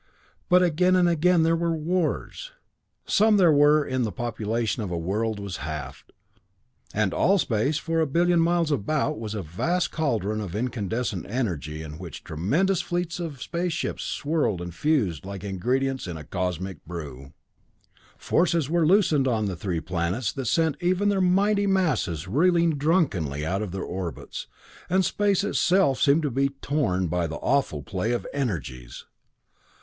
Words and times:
But 0.49 0.63
again 0.63 0.95
and 0.95 1.07
again 1.07 1.43
there 1.43 1.55
were 1.55 1.75
wars. 1.75 2.53
Some 3.05 3.37
there 3.37 3.51
were 3.51 3.85
in 3.85 4.01
which 4.01 4.05
the 4.05 4.11
population 4.11 4.81
of 4.81 4.89
a 4.89 4.97
world 4.97 5.39
was 5.39 5.57
halved, 5.57 6.11
and 6.91 7.13
all 7.13 7.37
space 7.37 7.77
for 7.77 7.99
a 7.99 8.07
billion 8.07 8.39
miles 8.39 8.71
about 8.71 9.19
was 9.19 9.35
a 9.35 9.43
vast 9.43 9.91
cauldron 9.91 10.41
of 10.41 10.55
incandescent 10.55 11.27
energy 11.29 11.83
in 11.83 11.99
which 11.99 12.23
tremendous 12.23 12.81
fleets 12.81 13.19
of 13.19 13.43
space 13.43 13.73
ships 13.73 14.01
swirled 14.03 14.59
and 14.59 14.73
fused 14.73 15.23
like 15.23 15.43
ingredients 15.43 16.07
in 16.07 16.15
some 16.17 16.25
cosmic 16.31 16.83
brew. 16.83 17.33
Forces 18.17 18.71
were 18.71 18.87
loosed 18.87 19.13
on 19.27 19.45
the 19.45 19.55
three 19.55 19.81
planets 19.81 20.31
that 20.33 20.47
sent 20.47 20.81
even 20.81 21.09
their 21.09 21.21
mighty 21.21 21.67
masses 21.67 22.27
reeling 22.27 22.71
drunkenly 22.75 23.45
out 23.45 23.61
of 23.61 23.71
their 23.71 23.83
orbits, 23.83 24.47
and 24.89 25.05
space 25.05 25.43
itself 25.43 26.01
seemed 26.01 26.23
to 26.23 26.31
be 26.31 26.49
torn 26.49 27.05
by 27.05 27.27
the 27.27 27.35
awful 27.35 27.83
play 27.83 28.13
of 28.13 28.25
energies. 28.33 29.05